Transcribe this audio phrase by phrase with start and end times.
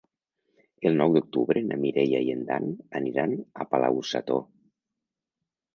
[0.89, 2.67] El nou d'octubre na Mireia i en Dan
[3.01, 4.45] aniran a Palau-sator.